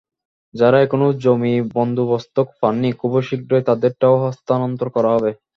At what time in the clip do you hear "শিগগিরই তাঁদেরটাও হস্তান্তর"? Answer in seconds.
3.27-4.87